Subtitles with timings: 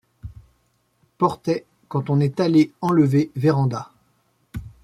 [1.19, 3.91] portait quand on est allé enlever Vérandà.